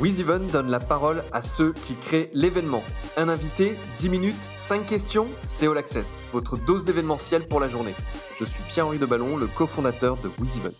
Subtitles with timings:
[0.00, 2.84] WizEven donne la parole à ceux qui créent l'événement.
[3.16, 7.94] Un invité, 10 minutes, 5 questions, c'est All Access, votre dose d'événementiel pour la journée.
[8.38, 10.72] Je suis Pierre-Henri Deballon, le cofondateur de WizEven.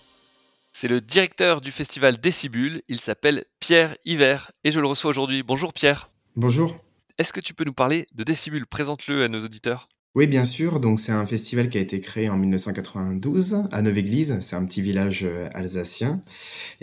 [0.73, 5.43] C'est le directeur du festival Décibule, il s'appelle Pierre Hiver et je le reçois aujourd'hui.
[5.43, 6.09] Bonjour Pierre.
[6.37, 6.77] Bonjour.
[7.19, 9.89] Est-ce que tu peux nous parler de Décibule Présente-le à nos auditeurs.
[10.15, 10.81] Oui, bien sûr.
[10.81, 14.39] Donc, c'est un festival qui a été créé en 1992 à Neuve-Église.
[14.41, 16.23] C'est un petit village euh, alsacien.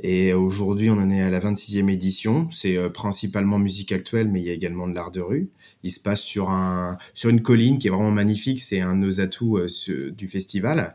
[0.02, 2.48] Et aujourd'hui, on en est à la 26e édition.
[2.52, 5.50] C'est euh, principalement musique actuelle, mais il y a également de l'art de rue.
[5.82, 8.62] Il se passe sur un sur une colline qui est vraiment magnifique.
[8.62, 10.94] C'est un de nos atouts euh, du festival.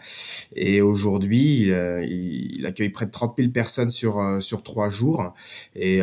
[0.55, 5.35] Et aujourd'hui, il, accueille près de 30 000 personnes sur sur trois jours.
[5.75, 6.01] Et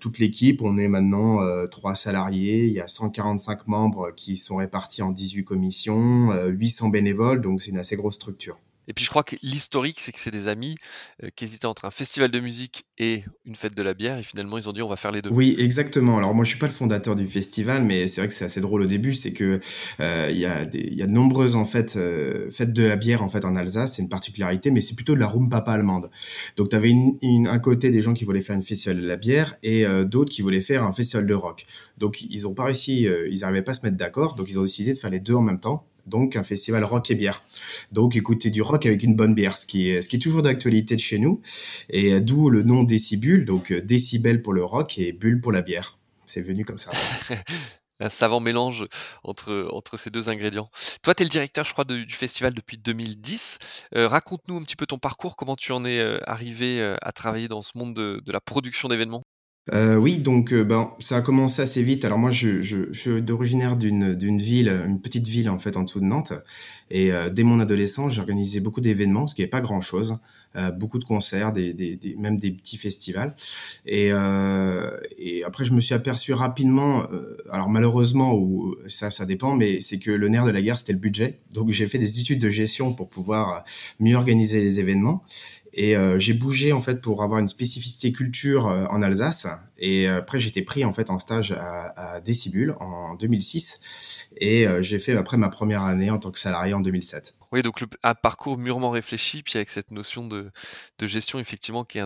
[0.00, 1.38] toute l'équipe, on est maintenant
[1.68, 2.66] trois salariés.
[2.66, 7.70] Il y a 145 membres qui sont répartis en 18 commissions, 800 bénévoles, donc c'est
[7.70, 8.58] une assez grosse structure.
[8.88, 10.76] Et puis je crois que l'historique, c'est que c'est des amis
[11.22, 14.22] euh, qui hésitaient entre un festival de musique et une fête de la bière, et
[14.22, 15.30] finalement ils ont dit on va faire les deux.
[15.30, 16.18] Oui, exactement.
[16.18, 18.60] Alors moi je suis pas le fondateur du festival, mais c'est vrai que c'est assez
[18.60, 19.60] drôle au début, c'est que
[20.00, 22.96] euh, il y a des, y a de nombreuses en fait euh, fêtes de la
[22.96, 26.10] bière en fait en Alsace, c'est une particularité, mais c'est plutôt de la papa allemande.
[26.56, 29.16] Donc tu avais une, un côté des gens qui voulaient faire une festival de la
[29.16, 31.66] bière et d'autres qui voulaient faire un festival de rock.
[31.98, 34.62] Donc ils ont pas réussi, ils n'arrivaient pas à se mettre d'accord, donc ils ont
[34.62, 37.42] décidé de faire les deux en même temps donc un festival rock et bière.
[37.92, 41.18] Donc écoutez du rock avec une bonne bière, ce qui est, toujours d'actualité de chez
[41.18, 41.40] nous,
[41.90, 45.52] et euh, d'où le nom Décibule, donc euh, décibel pour le rock et bulle pour
[45.52, 45.98] la bière.
[46.26, 46.90] C'est venu comme ça.
[48.00, 48.84] un savant mélange
[49.24, 50.68] entre, entre ces deux ingrédients.
[51.02, 53.58] Toi, tu es le directeur, je crois, du festival depuis 2010.
[53.94, 57.62] Euh, raconte-nous un petit peu ton parcours, comment tu en es arrivé à travailler dans
[57.62, 59.22] ce monde de la production d'événements?
[59.72, 62.04] Euh, oui, donc euh, ben, ça a commencé assez vite.
[62.04, 65.76] Alors moi, je, je, je suis d'originaire d'une, d'une ville, une petite ville en fait
[65.76, 66.34] en dessous de Nantes.
[66.90, 70.18] Et euh, dès mon adolescence, j'ai organisé beaucoup d'événements, ce qui n'est pas grand-chose.
[70.54, 73.34] Euh, beaucoup de concerts, des, des, des, même des petits festivals.
[73.84, 74.12] Et,
[75.18, 77.06] et après, je me suis aperçu rapidement,
[77.50, 80.94] alors malheureusement, ou ça, ça dépend, mais c'est que le nerf de la guerre, c'était
[80.94, 81.40] le budget.
[81.52, 83.64] Donc j'ai fait des études de gestion pour pouvoir
[84.00, 85.24] mieux organiser les événements.
[85.78, 89.46] Et euh, j'ai bougé en fait pour avoir une spécificité culture euh, en Alsace.
[89.76, 93.82] Et euh, après, j'étais pris en fait en stage à, à Décibule en 2006.
[94.38, 97.34] Et j'ai fait après ma première année en tant que salarié en 2007.
[97.52, 100.50] Oui, donc un parcours mûrement réfléchi, puis avec cette notion de,
[101.00, 102.02] gestion, effectivement, qui est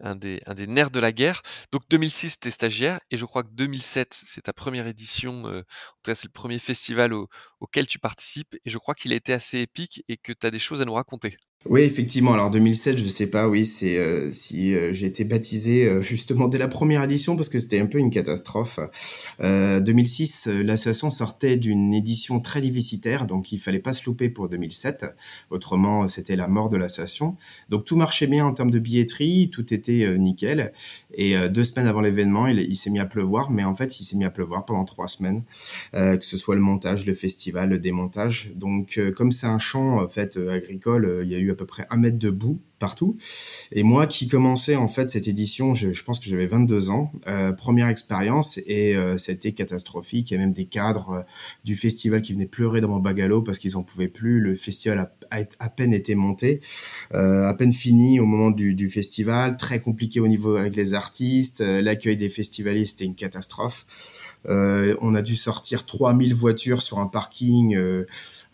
[0.00, 1.42] un des nerfs de la guerre.
[1.70, 5.60] Donc 2006, tu es stagiaire, et je crois que 2007, c'est ta première édition, en
[5.60, 5.64] tout
[6.02, 7.12] cas, c'est le premier festival
[7.60, 10.50] auquel tu participes, et je crois qu'il a été assez épique et que tu as
[10.50, 11.36] des choses à nous raconter.
[11.64, 12.32] Oui, effectivement.
[12.34, 16.48] Alors 2007, je sais pas, oui, c'est euh, si euh, j'ai été baptisé euh, justement
[16.48, 18.80] dès la première édition parce que c'était un peu une catastrophe.
[19.40, 25.06] 2006, l'association sortait d'une édition très déficitaire, donc il fallait pas se louper pour 2007.
[25.50, 27.36] Autrement, c'était la mort de l'association.
[27.68, 30.72] Donc tout marchait bien en termes de billetterie, tout était nickel.
[31.14, 34.04] Et deux semaines avant l'événement, il, il s'est mis à pleuvoir, mais en fait, il
[34.04, 35.42] s'est mis à pleuvoir pendant trois semaines,
[35.92, 38.52] que ce soit le montage, le festival, le démontage.
[38.54, 41.86] Donc comme c'est un champ en fait agricole, il y a eu à peu près
[41.90, 43.16] un mètre de boue partout.
[43.70, 47.52] Et moi qui commençais en fait cette édition, je, pense que j'avais 22 ans, euh,
[47.52, 50.30] première expérience et euh, c'était catastrophique.
[50.30, 51.22] Il y a même des cadres euh,
[51.64, 54.40] du festival qui venaient pleurer dans mon bagalo parce qu'ils en pouvaient plus.
[54.40, 55.12] Le festival a,
[55.58, 56.60] à peine été monté,
[57.12, 61.60] à peine fini au moment du, du, festival, très compliqué au niveau avec les artistes.
[61.60, 63.86] L'accueil des festivalistes était une catastrophe.
[64.46, 67.76] on a dû sortir 3000 voitures sur un parking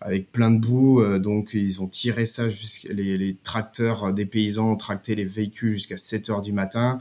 [0.00, 1.00] avec plein de boue.
[1.00, 5.24] Euh, donc ils ont tiré ça jusqu'à les, les, tracteurs des paysans ont tracté les
[5.24, 6.98] véhicules jusqu'à 7 heures du matin.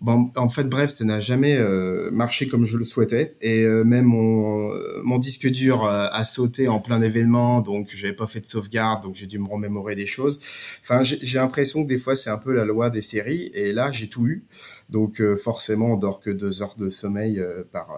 [0.00, 3.34] Bon, en fait, bref, ça n'a jamais euh, marché comme je le souhaitais.
[3.42, 8.26] Et euh, même mon, mon, disque dur a sauté en plein événement, donc j'avais pas
[8.26, 10.40] fait de sauvegarde, donc j'ai dû me remémorer des choses.
[10.82, 13.50] Enfin, j'ai l'impression que des fois, c'est un peu la loi des séries.
[13.54, 14.44] Et là, j'ai tout eu.
[14.90, 17.42] Donc forcément, on dort que deux heures de sommeil
[17.72, 17.88] par,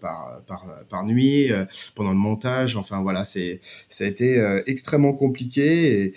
[0.00, 1.50] par, par, par, nuit,
[1.94, 2.76] pendant le montage.
[2.76, 6.12] Enfin, voilà, c'est ça a été extrêmement compliqué.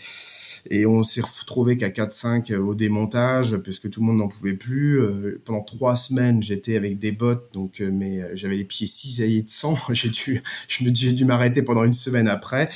[0.69, 5.01] Et, on s'est retrouvé qu'à 4-5 au démontage, puisque tout le monde n'en pouvait plus.
[5.01, 8.87] Euh, pendant trois semaines, j'étais avec des bottes, donc euh, mais euh, j'avais les pieds
[8.87, 9.77] cisaillés de sang.
[9.91, 12.69] j'ai dû, j'ai dû m'arrêter pendant une semaine après.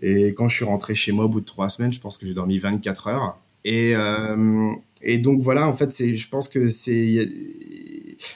[0.00, 2.26] Et quand je suis rentré chez moi au bout de trois semaines, je pense que
[2.26, 3.38] j'ai dormi 24 heures.
[3.64, 3.94] Et,
[5.02, 7.28] et donc voilà, en fait, c'est, je pense que c'est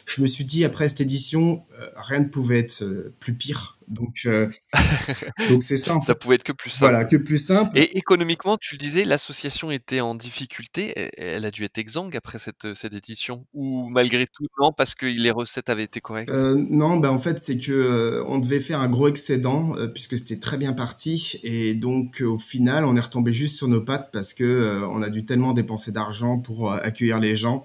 [0.06, 1.64] je me suis dit après cette édition,
[1.96, 2.84] rien ne pouvait être
[3.20, 4.48] plus pire donc, euh,
[5.50, 5.98] donc c'est ça.
[6.00, 6.92] ça pouvait être que plus simple.
[6.92, 7.78] Voilà, que plus simple.
[7.78, 11.10] Et économiquement, tu le disais, l'association était en difficulté.
[11.16, 15.06] Elle a dû être exsangue après cette, cette édition, ou malgré tout, non, parce que
[15.06, 16.30] les recettes avaient été correctes?
[16.30, 20.18] Euh, non, ben en fait, c'est que euh, on devait faire un gros excédent puisque
[20.18, 24.10] c'était très bien parti, et donc au final, on est retombé juste sur nos pattes
[24.12, 27.64] parce que on a dû tellement dépenser d'argent pour accueillir les gens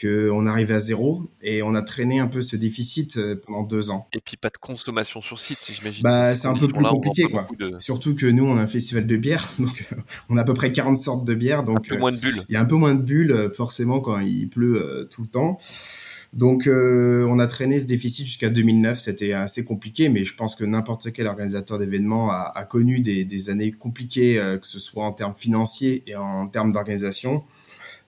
[0.00, 3.90] qu'on arrivait à zéro et on a traîné un peu ce déficit euh, pendant deux
[3.90, 4.08] ans.
[4.12, 6.02] Et puis pas de consommation sur site, j'imagine.
[6.02, 7.46] Bah, c'est un peu plus compliqué, quoi.
[7.78, 9.96] Surtout que nous, on a un festival de bière, donc euh,
[10.28, 11.64] on a à peu près 40 sortes de bières.
[11.64, 12.42] Donc, un peu moins de bulles.
[12.48, 15.58] Il y a un peu moins de bulles, forcément, quand il pleut tout le temps.
[16.32, 18.98] Donc, on a traîné ce déficit jusqu'à 2009.
[18.98, 23.50] C'était assez compliqué, mais je pense que n'importe quel organisateur d'événements a, connu des, des,
[23.50, 27.44] années compliquées, que ce soit en termes financiers et en termes d'organisation.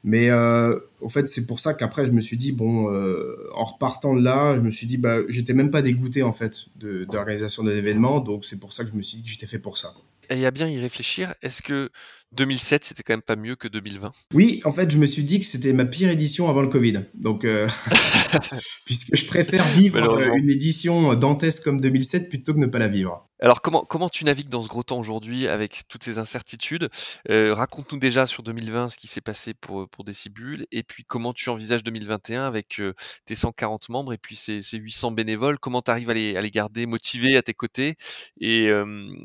[0.05, 3.65] Mais euh, au fait, c'est pour ça qu'après, je me suis dit, bon, euh, en
[3.65, 7.05] repartant de là, je me suis dit, bah, j'étais même pas dégoûté, en fait, de,
[7.05, 8.21] de l'organisation de l'événement.
[8.21, 9.93] Donc, c'est pour ça que je me suis dit que j'étais fait pour ça.
[10.31, 11.91] Et à bien y réfléchir, est-ce que
[12.33, 15.41] 2007, c'était quand même pas mieux que 2020 Oui, en fait, je me suis dit
[15.41, 17.05] que c'était ma pire édition avant le Covid.
[17.15, 17.67] Donc, euh,
[18.85, 23.29] puisque je préfère vivre une édition dantesque comme 2007 plutôt que ne pas la vivre.
[23.41, 26.89] Alors, comment, comment tu navigues dans ce gros temps aujourd'hui avec toutes ces incertitudes?
[27.31, 31.33] Euh, Raconte-nous déjà sur 2020 ce qui s'est passé pour, pour Décibule et puis comment
[31.33, 32.95] tu envisages 2021 avec euh,
[33.25, 35.59] tes 140 membres et puis ces, ces 800 bénévoles?
[35.59, 37.95] Comment tu arrives à les, à les garder motivés à tes côtés?
[38.41, 38.69] Et,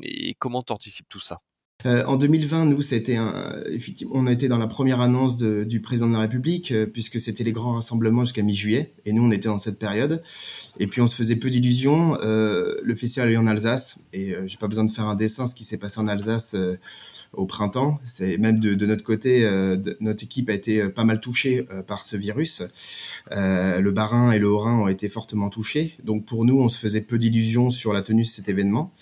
[0.02, 1.40] et comment tu anticipes tout ça?
[1.86, 3.32] Euh, en 2020, nous, c'était un,
[3.70, 7.20] effectivement, on été dans la première annonce de, du président de la République, euh, puisque
[7.20, 10.22] c'était les grands rassemblements jusqu'à mi-juillet, et nous, on était dans cette période.
[10.78, 12.16] Et puis, on se faisait peu d'illusions.
[12.22, 15.46] Euh, le festival est en Alsace, et euh, j'ai pas besoin de faire un dessin
[15.46, 16.56] ce qui s'est passé en Alsace
[17.32, 17.98] au printemps.
[18.04, 19.48] C'est même de, de, notre côté,
[20.00, 22.62] notre équipe a été pas mal touchée par ce virus.
[23.30, 25.96] le Bas-Rhin et le Haut-Rhin ont été fortement touchés.
[26.04, 28.92] Donc, pour nous, on se faisait peu d'illusions sur la tenue de cet événement.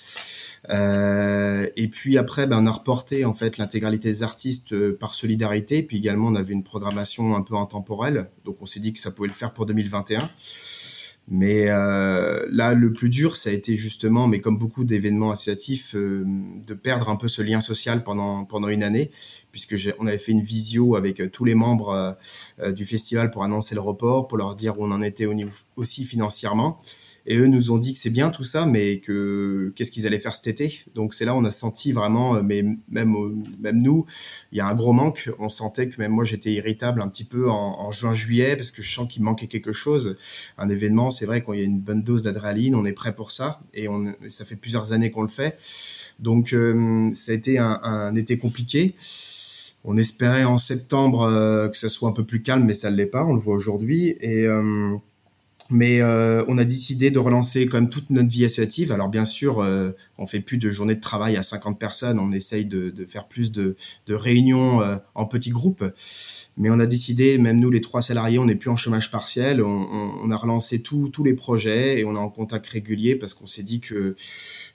[0.70, 5.14] Euh, et puis après, ben, on a reporté en fait l'intégralité des artistes euh, par
[5.14, 5.82] solidarité.
[5.82, 9.10] Puis également, on avait une programmation un peu intemporelle, donc on s'est dit que ça
[9.10, 10.20] pouvait le faire pour 2021.
[11.28, 15.94] Mais euh, là, le plus dur, ça a été justement, mais comme beaucoup d'événements associatifs,
[15.94, 16.24] euh,
[16.66, 19.10] de perdre un peu ce lien social pendant pendant une année,
[19.52, 22.16] puisque on avait fait une visio avec euh, tous les membres
[22.74, 25.50] du festival pour annoncer le report, pour leur dire où on en était au niveau,
[25.76, 26.80] aussi financièrement.
[27.26, 30.20] Et eux nous ont dit que c'est bien tout ça, mais que qu'est-ce qu'ils allaient
[30.20, 30.84] faire cet été.
[30.94, 33.14] Donc c'est là on a senti vraiment, euh, mais même
[33.60, 34.06] même nous,
[34.50, 35.30] il y a un gros manque.
[35.38, 38.92] On sentait que même moi j'étais irritable un petit peu en, juin-juillet parce que je
[38.92, 40.16] sens qu'il manquait quelque chose.
[40.58, 43.32] Un événement, c'est vrai qu'il y a une bonne dose d'adrénaline, on est prêt pour
[43.32, 45.56] ça et on, ça fait plusieurs années qu'on le fait.
[46.18, 48.94] Donc euh, ça a été un, un été compliqué.
[49.84, 52.96] On espérait en septembre euh, que ça soit un peu plus calme, mais ça ne
[52.96, 53.24] l'est pas.
[53.24, 54.46] On le voit aujourd'hui et
[55.72, 58.92] mais euh, on a décidé de relancer quand même toute notre vie associative.
[58.92, 62.30] Alors bien sûr, euh, on fait plus de journées de travail à 50 personnes, on
[62.30, 63.76] essaye de, faire plus de,
[64.08, 65.84] réunions euh, en petits groupes.
[66.56, 69.62] Mais on a décidé, même nous les trois salariés, on n'est plus en chômage partiel,
[69.62, 73.62] on, a relancé tous les projets et on est en contact régulier parce qu'on s'est
[73.62, 74.14] dit que,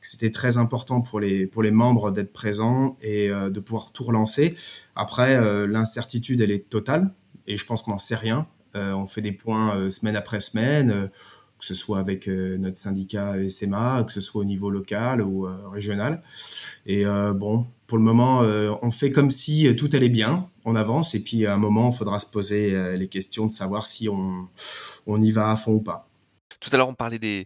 [0.02, 4.04] c'était très important pour les, pour les membres d'être présents et euh, de pouvoir tout
[4.04, 4.56] relancer.
[4.96, 7.14] Après, l'incertitude, elle est totale
[7.46, 10.92] et je pense qu'on n'en sait rien on fait des points euh, semaine après semaine,
[10.92, 11.08] euh,
[11.60, 16.22] que ce soit avec notre syndicat SMA, que ce soit au niveau local ou régional.
[16.86, 18.42] Et bon, pour le moment,
[18.84, 21.98] on fait comme si tout allait bien, on avance, et puis à un moment, il
[21.98, 24.48] faudra se poser les questions de savoir si on,
[25.08, 26.08] on y va à fond ou pas.
[26.59, 27.45] Tout à l'heure, on parlait des,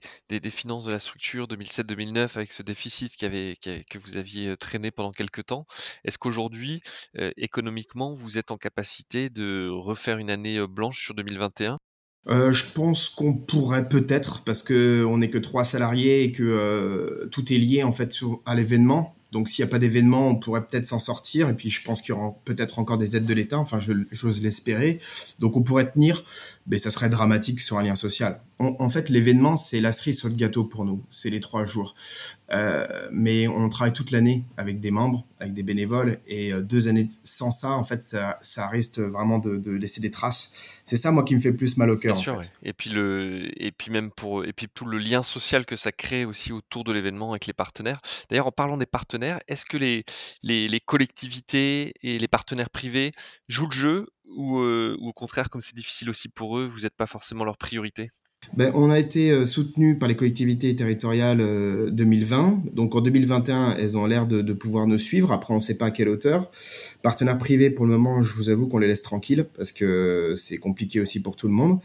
[0.50, 5.66] finances de la structure 2007-2009 avec ce déficit que vous aviez traîné pendant quelques temps.
[6.04, 6.82] Est-ce qu'aujourd'hui,
[7.38, 11.78] économiquement, vous êtes en capacité de refaire une année blanche sur 2021
[12.28, 17.28] euh, je pense qu'on pourrait peut-être parce que on n'est que trois salariés et que
[17.32, 19.16] tout est lié en fait à l'événement.
[19.32, 21.50] Donc s'il n'y a pas d'événement, on pourrait peut-être s'en sortir.
[21.50, 23.58] Et puis je pense qu'il y aura peut-être encore des aides de l'État.
[23.58, 25.00] Enfin, j'ose l'espérer.
[25.40, 26.24] Donc on pourrait tenir,
[26.68, 28.42] mais ça serait dramatique sur un lien social.
[28.60, 31.04] en fait, l'événement, c'est la cerise sur le gâteau pour nous.
[31.10, 31.96] C'est les trois jours.
[32.52, 36.20] Euh, mais on travaille toute l'année avec des membres, avec des bénévoles.
[36.28, 40.02] Et euh, deux années sans ça, en fait, ça, ça risque vraiment de, de laisser
[40.02, 42.14] des traces c'est ça moi qui me fait plus mal au cœur.
[42.14, 45.66] Bien sûr, et puis le et puis même pour et puis tout le lien social
[45.66, 48.02] que ça crée aussi autour de l'événement avec les partenaires.
[48.30, 50.04] D'ailleurs, en parlant des partenaires, est-ce que les,
[50.44, 53.14] les, les collectivités et les partenaires privés
[53.48, 56.82] jouent le jeu ou, euh, ou au contraire, comme c'est difficile aussi pour eux, vous
[56.82, 58.10] n'êtes pas forcément leur priorité?
[58.56, 61.38] Ben, on a été euh, soutenu par les collectivités territoriales
[61.92, 62.48] 2020.
[62.48, 65.32] Euh, Donc en 2021, elles ont l'air de, de, pouvoir nous suivre.
[65.32, 66.52] Après, on ne sait pas à quelle hauteur.
[67.02, 70.58] Partenaires privés, pour le moment, je vous avoue qu'on les laisse tranquilles parce que c'est
[70.58, 71.80] compliqué aussi pour tout le monde.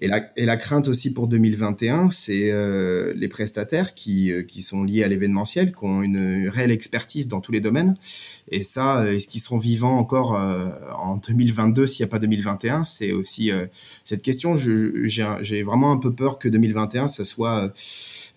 [0.00, 5.02] Et la, crainte aussi pour 2021, c'est euh, les prestataires qui, euh, qui sont liés
[5.02, 7.94] à l'événementiel, qui ont une réelle expertise dans tous les domaines.
[8.50, 12.84] Et ça, euh, est-ce qu'ils seront vivants encore en 2022 s'il n'y a pas 2021
[12.84, 13.50] C'est aussi
[14.04, 14.56] cette question.
[14.56, 17.72] J'ai vraiment un peu peur que 2021, ça soit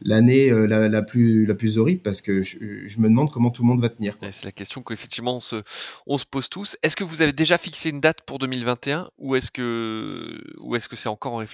[0.01, 2.57] l'année la, plus, la plus horrible parce que je,
[2.99, 4.17] me demande comment tout le monde va tenir.
[4.19, 5.61] C'est la question qu'effectivement on se,
[6.07, 6.75] on se pose tous.
[6.81, 10.89] Est-ce que vous avez déjà fixé une date pour 2021 ou est-ce que ou est-ce
[10.89, 11.50] que c'est encore en réflexion?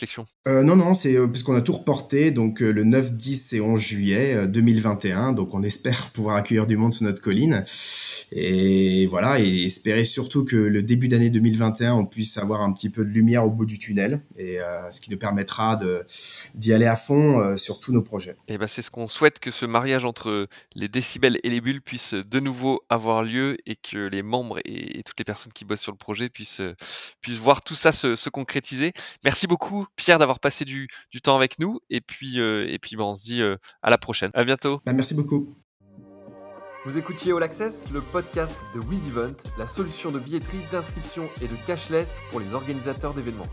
[0.47, 3.79] Euh, Non, non, c'est euh, puisqu'on a tout reporté, donc le 9, 10 et 11
[3.79, 5.33] juillet 2021.
[5.33, 7.63] Donc on espère pouvoir accueillir du monde sur notre colline.
[8.31, 12.89] Et voilà, et espérer surtout que le début d'année 2021, on puisse avoir un petit
[12.89, 14.57] peu de lumière au bout du tunnel, et
[14.91, 15.79] ce qui nous permettra
[16.53, 18.35] d'y aller à fond sur tous nos projets.
[18.49, 21.81] Et ben c'est ce qu'on souhaite que ce mariage entre les décibels et les bulles
[21.81, 25.81] puisse de nouveau avoir lieu et que les membres et, toutes les personnes qui bossent
[25.81, 26.61] sur le projet puissent,
[27.21, 28.93] puissent voir tout ça se, concrétiser.
[29.23, 30.87] Merci beaucoup Pierre d'avoir passé du,
[31.23, 33.41] temps avec nous et puis, et puis ben, on se dit
[33.81, 34.31] à la prochaine.
[34.33, 34.81] À bientôt.
[34.85, 35.57] Bah, merci beaucoup.
[36.87, 41.55] Vous écoutiez All Access, le podcast de WizEvent, la solution de billetterie, d'inscription et de
[41.65, 43.49] cashless pour les organisateurs d'événements.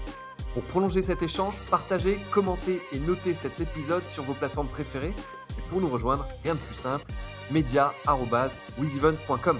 [0.53, 5.13] Pour prolonger cet échange, partagez, commentez et notez cet épisode sur vos plateformes préférées.
[5.59, 7.05] Et pour nous rejoindre, rien de plus simple,
[7.51, 9.59] media.wizevent.com.